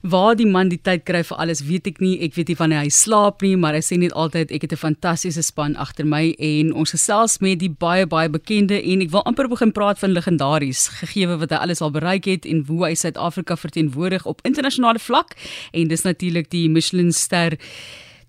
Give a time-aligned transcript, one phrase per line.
[0.00, 2.14] Waar die man die tyd kry vir alles, weet ek nie.
[2.24, 4.80] Ek weet nie van hy slaap nie, maar hy sê net altyd ek het 'n
[4.80, 9.22] fantastiese span agter my en ons gesels met die baie baie bekende en ek wil
[9.28, 12.94] amper begin praat van legendaries, gegee wat hy alles al bereik het en hoe hy
[12.94, 15.36] Suid-Afrika verteenwoordig op internasionale vlak.
[15.72, 17.58] En dis natuurlik die Michelin ster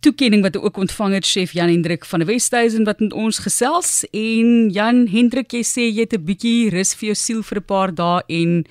[0.01, 4.03] toekenning wat ook ontvang het chef Jan Hendrik van die Westhuizen wat met ons gesels.
[4.11, 7.63] En Jan Hendrik jy sê jy het 'n bietjie rus vir jou siel vir 'n
[7.63, 8.65] paar dae en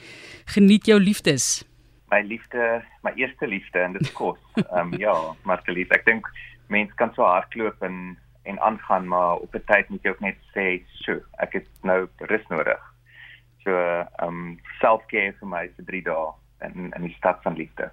[0.44, 1.64] geniet jou liefdes
[2.10, 4.38] my liefde, my eerste liefde en dit kos.
[4.56, 5.14] Ehm um, ja,
[5.48, 6.28] Martelies, ek dink
[6.70, 10.38] mense kan so hardloop en en aangaan, maar op 'n tyd moet jy ook net
[10.54, 12.82] sê, "Sjoe, ek het nou rus nodig."
[13.64, 17.90] So ehm um, self-care vir my vir 3 dae in in die stad van liefde.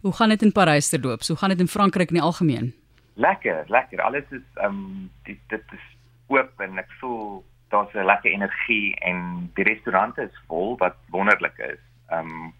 [0.00, 1.22] Hoe gaan dit in Parys te loop?
[1.22, 2.74] Hoe gaan dit in Frankryk in die algemeen?
[3.14, 4.00] Lekker, lekker.
[4.00, 5.86] Alles is ehm um, dit dit is
[6.26, 11.58] oop en ek voel daar's 'n lekker energie en die restaurante is vol wat wonderlik
[11.58, 11.80] is.
[12.08, 12.52] Ehm um,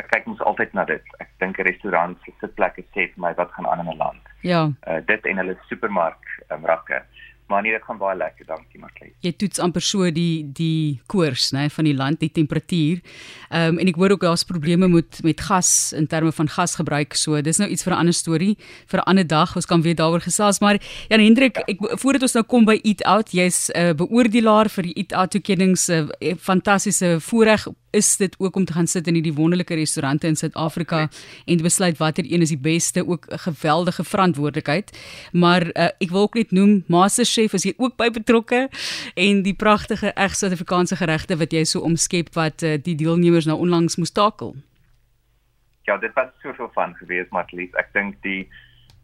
[0.00, 1.14] ek kyk mos altyd na dit.
[1.20, 4.24] Ek dink 'n restaurant se sitplekke sê vir my wat gaan aan in 'n land.
[4.42, 4.62] Ja.
[4.88, 7.02] Uh, dit en hulle supermark um, rakke.
[7.50, 9.08] Maar nee, dit gaan baie lekker, dankie Marley.
[9.26, 13.00] Jy toets amper so die die koers, nê, van die land, die temperatuur.
[13.48, 17.18] Ehm um, en ek hoor ook daar's probleme met met gas in terme van gasgebruik.
[17.18, 18.54] So dis nou iets vir 'n ander storie,
[18.86, 19.56] vir 'n ander dag.
[19.56, 23.02] Ons kan weer daaroor gesels, maar Jan Hendrik, ek voordat ons nou kom by Eat
[23.02, 28.16] Out, jy's 'n uh, beoordelaar vir die Eat Out toekennings, 'n uh, fantastiese voorreg is
[28.16, 31.08] dit ook om te gaan sit in hierdie wonderlike restaurante in Suid-Afrika
[31.44, 34.90] en te besluit watter een is die beste ook 'n geweldige verantwoordelikheid.
[35.32, 38.68] Maar uh, ek wil ook net noem Master Chef is hier ook by betrokke
[39.14, 43.58] en die pragtige reg Suid-Afrikaanse geregte wat jy so omskep wat uh, die deelnemers nou
[43.58, 44.56] onlangs moes takel.
[45.82, 47.72] Ja dit was soveel van gewees Matlies.
[47.72, 48.48] Ek dink die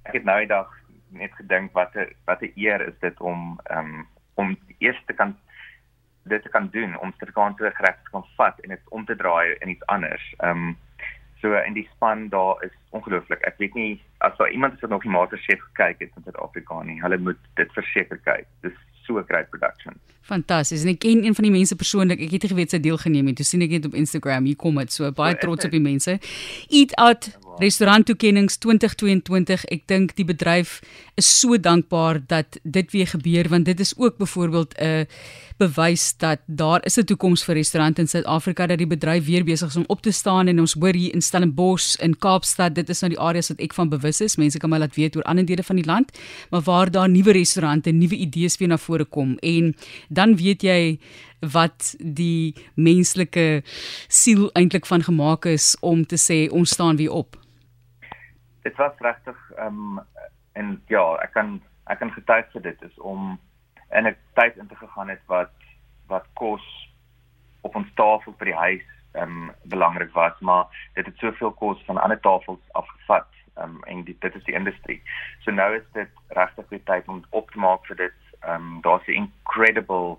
[0.03, 0.71] ek het nou die dag
[1.09, 5.37] net gedink wat 'n wat 'n eer is dit om um, om eers te kan
[6.29, 9.55] dit te kan doen om Suid-Afrikaanse gereg te kan vat en dit om te draai
[9.59, 10.35] in iets anders.
[10.39, 10.77] Ehm um,
[11.41, 13.43] so in die span daar is ongelooflik.
[13.45, 16.83] Ek weet nie as daar iemand is wat nog die MasterChef gekyk het in Suid-Afrika
[16.83, 17.01] nie.
[17.03, 18.47] Hulle moet dit verseker kyk.
[18.61, 19.97] Dis so great production.
[20.27, 20.83] Fantasties.
[20.83, 22.21] En ek ken een van die mense persoonlik.
[22.27, 23.39] Ek het nie geweet sy deelgeneem het.
[23.39, 24.93] Toe sien ek net op Instagram hier kom dit.
[24.93, 26.19] So baie trots op die mense.
[26.67, 27.31] Eat Out
[27.63, 29.65] Restaurant toekennings 2022.
[29.73, 30.81] Ek dink die bedryf
[31.17, 35.07] is so dankbaar dat dit weer gebeur want dit is ook byvoorbeeld 'n
[35.57, 39.69] bewys dat daar is 'n toekoms vir restaurante in Suid-Afrika dat die bedryf weer besig
[39.69, 43.01] is om op te staan en ons hoor hier in Stellenbosch in Kaapstad dit is
[43.01, 45.47] nou die areas wat ek van bewus is mense kan my laat weet oor ander
[45.47, 46.19] dele van die land
[46.51, 49.75] maar waar daar nuwe restaurante nuwe idees weer na vore kom en
[50.09, 50.99] dan weet jy
[51.41, 53.63] wat die menslike
[54.09, 57.37] siel eintlik van gemaak is om te sê ons staan weer op
[58.63, 60.01] dit was regtig ehm um,
[60.53, 63.39] en ja ek kan ek kan getuig vir dit is om
[63.93, 65.53] in 'n tyd in te gegaan het wat
[66.07, 66.65] wat kos
[67.61, 68.87] op ons tafel by die huis
[69.17, 73.85] ehm um, belangrik was, maar dit het soveel kos van ander tafels afgevat ehm um,
[73.85, 75.03] en die, dit is die industrie.
[75.45, 78.19] So nou is dit regtig weer tyd om op te maak vir dit.
[78.41, 80.19] Ehm um, daar's 'n incredible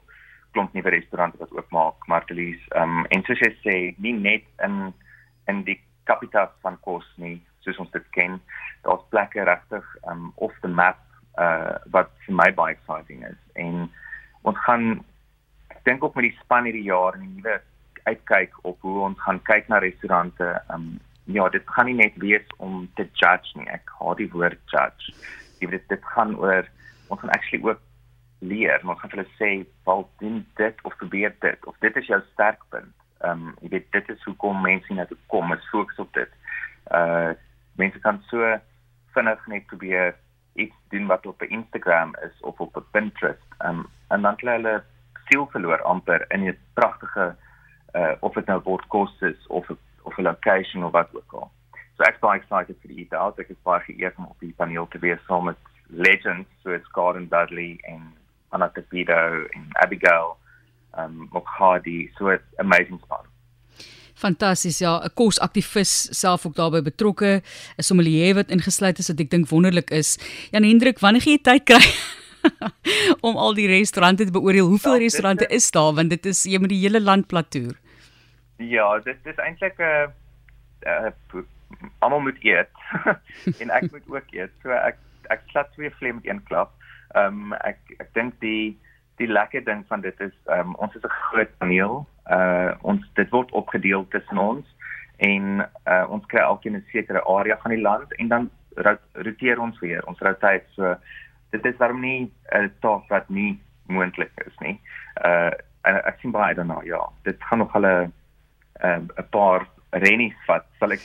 [0.52, 2.62] klomp nuwe restaurante wat oopmaak, Martelies.
[2.68, 4.94] Ehm um, en soos jy sê, nie net in
[5.48, 8.42] in die kapitaal van kos nie, soos ons dit ken.
[8.82, 10.98] Daar's plekke regtig ehm um, off the map
[11.38, 13.86] uh wat vir my baie exciting is en
[14.50, 14.86] ons gaan
[15.74, 17.58] ek dink ook met die span hierdie jaar en die nuwe
[18.10, 20.88] uitkyk op hoe ons gaan kyk na restaurante um
[21.38, 25.14] ja dit gaan nie net wees om te judge nie ek haat die woord judge
[25.62, 26.66] weet dit gaan oor
[27.14, 27.84] ons gaan actually ook
[28.40, 32.22] leer ons gaan hulle sê val doen dit of probeer dit of dit is jou
[32.34, 32.94] sterkpunt
[33.26, 36.32] um jy weet dit is hoekom mense na toe kom is fokus op dit
[37.00, 37.34] uh
[37.82, 38.58] mense kan so
[39.14, 40.16] vinnig net probeer
[40.58, 43.48] iets doen wat op Instagram is of op Pinterest.
[43.66, 44.84] Um en dan kry hulle
[45.28, 47.36] siel verloor amper in 'n pragtige
[47.96, 49.70] uh of dit nou bord kos is of
[50.02, 51.52] of 'n location of wat ook al.
[51.96, 53.40] So ek's baie excited vir die eat out.
[53.40, 57.28] Ek is baie geëerd om op die paneel te wees saam met legends soos Gordon
[57.28, 58.14] Dudley en
[58.50, 60.36] Anna Tapido en Abigail
[60.98, 62.12] um Mokhadi.
[62.18, 63.26] So 'n amazing span.
[64.18, 67.42] Fantasties ja, 'n kosaktivis self ook daarbey betrokke,
[67.78, 70.18] 'n sommelier wat ingesluit is wat ek dink wonderlik is.
[70.52, 71.86] Jan Hendrik, wanneer gee jy tyd kry
[73.28, 74.66] om al die restaurante te beoordeel?
[74.66, 77.50] Hoeveel ja, restaurante is, is daar want dit is jy met die hele land plat
[77.52, 77.76] toer.
[78.58, 80.10] Ja, dit is eintlik 'n
[80.88, 81.44] uh, uh,
[82.00, 82.72] almal moet eet
[83.62, 84.52] en ek moet ook eet.
[84.64, 84.98] So ek
[85.30, 86.74] ek slat twee vleie met een klap.
[87.16, 88.78] Ehm um, ek ek dink die
[89.18, 92.06] die lekker ding van dit is um, ons is 'n groot paneel.
[92.30, 94.66] Uh ons dit word opgedeel tussen ons
[95.18, 98.50] en uh ons kry elkeen 'n sekere area van die land en dan
[99.14, 100.06] roteer ons weer.
[100.06, 100.96] Ons roteer so
[101.52, 104.80] dit is daarom nie 'n taak wat nie moontlik is nie.
[105.24, 105.52] Uh
[105.88, 108.12] ek sien baie nou ja, dit gaan nog hulle
[108.84, 111.04] 'n uh, paar rennies vat, sal ek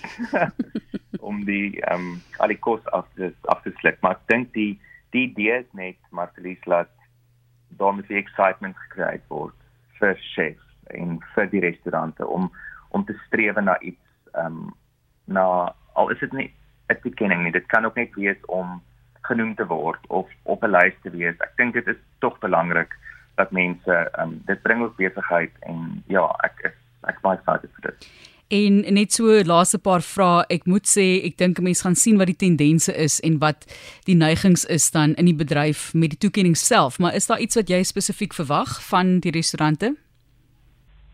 [1.29, 4.53] om die ehm um, al die kos af te af te sluk, maar ek dink
[4.53, 4.81] die
[5.13, 6.91] die idee is net Martelies laat
[7.81, 9.57] daar moet die excitement gekry word
[9.99, 10.69] vir chefs
[10.99, 12.51] en vir die restaurante om
[12.97, 14.75] om te streef na iets ehm um,
[15.25, 15.45] na
[16.01, 16.51] al is dit nie
[16.91, 18.81] 'n toekenning nie dit kan ook net wees om
[19.29, 21.37] genoem te word of op 'n lys te wees.
[21.39, 22.97] Ek dink dit is tog belangrik
[23.35, 26.77] dat mense ehm um, dit bring ook besigheid en ja ek is
[27.11, 28.09] ek baie excited vir dit
[28.53, 32.19] En net so laaste paar vrae, ek moet sê ek dink 'n mens gaan sien
[32.21, 33.65] wat die tendense is en wat
[34.05, 37.57] die neigings is dan in die bedryf met die toekenning self, maar is daar iets
[37.57, 39.97] wat jy spesifiek verwag van die restaurante?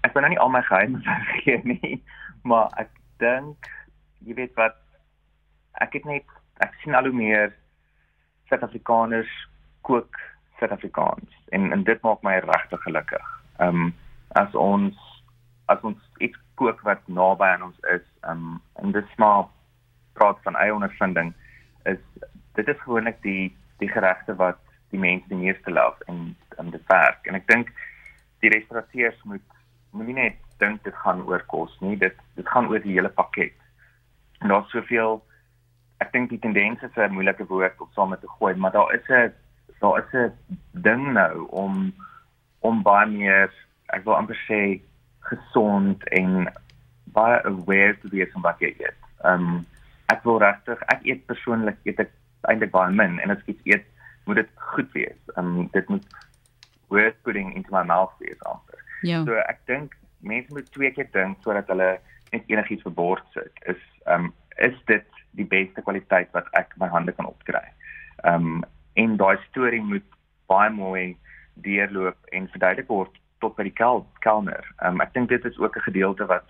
[0.03, 0.99] Ek wil nou nie al my geheime
[1.45, 2.03] gee nie,
[2.43, 3.71] maar ek dink
[4.27, 4.75] jy weet wat
[5.81, 6.27] ek het net
[6.59, 7.55] ek sien al hoe meer
[8.49, 9.31] Suid-Afrikaners
[9.83, 10.11] kook
[10.59, 13.27] Suid-Afrikaans en en dit maak my regtig gelukkig.
[13.61, 13.95] Ehm um,
[14.35, 14.99] as ons
[15.73, 19.53] as ons iets kook wat naby aan ons is, um en dit smaak
[20.19, 21.35] praat van eie ondervinding
[21.93, 22.01] is
[22.59, 24.59] dit is gewoonlik die die geregte wat
[24.91, 27.27] die mense die meeste love en en dit werk.
[27.27, 27.71] En ek dink
[28.43, 29.45] die restaurateurs moet
[29.95, 33.55] moenie net dink dit gaan oor kos nie, dit dit gaan oor die hele pakket.
[34.43, 35.21] En daar's soveel
[36.03, 39.09] ek dink die tendens is 'n moeilike woord om saam te gooi, maar daar is
[39.09, 39.33] 'n
[39.81, 40.33] daar is 'n
[40.73, 41.95] ding nou om
[42.61, 43.53] om baie meer
[43.87, 44.81] ek wil amper sê
[45.31, 46.47] gesond en
[47.17, 49.05] baie aware te wees van wat jy eet.
[49.25, 49.67] Ehm um,
[50.13, 52.13] ek wil regtig ek eet persoonlik eet ek
[52.49, 53.87] eintlik baie min en as ek iets eet,
[54.25, 55.21] moet dit goed wees.
[55.37, 56.07] Ehm um, dit moet
[56.89, 58.85] worth putting into my mouth wees amper.
[59.03, 59.23] Ja.
[59.25, 61.91] So ek dink mense moet twee keer dink sodat hulle
[62.33, 63.65] net enigiets verbord sit.
[63.75, 65.07] Is ehm um, is dit
[65.39, 67.65] die beste kwaliteit wat ek my hande kan opkry.
[68.25, 68.67] Ehm um,
[68.99, 70.07] en daai storie moet
[70.51, 71.17] baie mooi
[71.63, 74.65] deurloop en verduidelik word tot by die kel kelner.
[74.85, 76.45] Um, ek dink dit is ook 'n gedeelte wat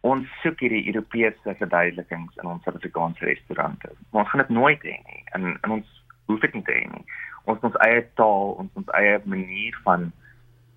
[0.00, 3.90] ons soek hierdie Europese verduidelikings in ons Suid-Afrikaanse restaurante.
[4.10, 5.22] Maar ons gaan dit nooit hê nie.
[5.32, 7.04] En en ons hoef dit nie te hê nie.
[7.44, 10.12] Ons ons eie taal, ons ons eie manier van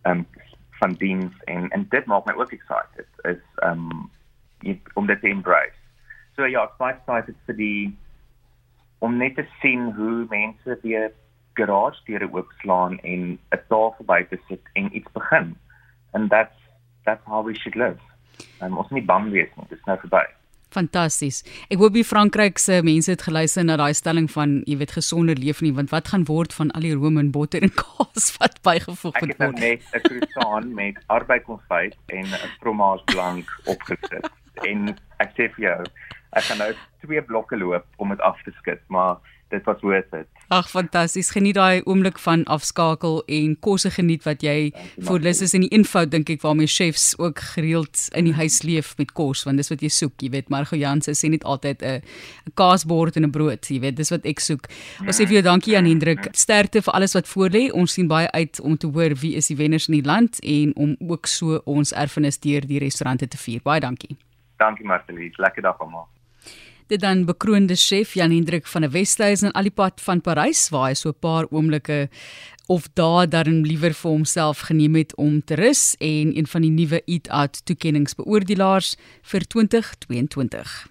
[0.03, 0.25] um,
[0.79, 4.09] van diens en en dit maak my ook excited is um,
[4.93, 5.77] om dit te embrace.
[6.35, 7.97] So ja, ek is excited vir die
[9.01, 11.11] om net te sien hoe mense weer
[11.53, 15.55] garage deure oopslaan en 'n tafel by te sit en iets begin.
[16.13, 16.55] And that's
[17.05, 17.99] that's how we should live.
[18.61, 20.25] Um, ons moet nie bang wees nie, dit is nou verby.
[20.71, 21.41] Fantasties.
[21.67, 25.35] Ek hoop die Frankryk se mense het geluister na daai stelling van jy weet gesonder
[25.35, 28.61] leef nie, want wat gaan word van al die room en botter en kaas wat
[28.63, 29.23] bygevoeg word?
[29.23, 34.31] Ek het nou net 'n croissant met arbeidskonfyt en 'n fromage blanc opgesit.
[34.69, 35.79] en ek sê vir jou,
[36.31, 36.71] ek gaan nou
[37.03, 39.19] twee blokke loop om dit af te skud, maar
[39.51, 40.27] dit was worth it.
[40.51, 41.29] Ag fantasties.
[41.31, 44.71] Geniet daai oomblik van afskakel en kosse geniet wat jy
[45.07, 48.61] vir lus is in die eenvoud dink ek waarmee chefs ook gereeld in die huis
[48.67, 50.49] leef met kos want dis wat jy soek, jy weet.
[50.51, 52.01] Margo Jansen sê net altyd 'n
[52.47, 53.95] 'n kaasbord en 'n brood, jy weet.
[53.95, 54.67] Dis wat ek soek.
[55.07, 56.27] Ons sê vir jou dankie aan Hendrik.
[56.35, 57.71] Sterkte vir alles wat voorlê.
[57.71, 60.75] Ons sien baie uit om te hoor wie is die wenners in die land en
[60.75, 63.61] om ook so ons erfenis deur die restaurante te vier.
[63.63, 64.17] Baie dankie.
[64.57, 65.37] Dankie Martelies.
[65.37, 66.07] Lekker dag almal
[66.91, 70.89] dit dan bekroonde chef Jan Hendrik van der Westhuizen al die pad van Parys waar
[70.89, 72.09] hy so 'n paar oomblikke
[72.67, 76.71] of daar dan liewer vir homself geneem het om te rus en een van die
[76.71, 80.90] nuwe Eat Out toekenningsbeoordelaars vir 2022